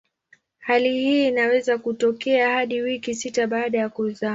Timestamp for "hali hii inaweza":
0.59-1.77